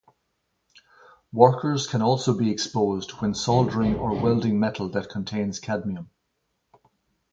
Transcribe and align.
Workers 1.31 1.85
can 1.85 2.01
also 2.01 2.35
be 2.35 2.49
exposed 2.49 3.11
when 3.21 3.35
soldering 3.35 3.97
or 3.99 4.19
welding 4.19 4.59
metal 4.59 4.89
that 4.89 5.11
contains 5.11 5.59
cadmium. 5.59 6.09